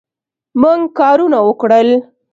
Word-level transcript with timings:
موږ 0.61 0.79
کارونه 0.99 1.39
وکړل 1.47 1.89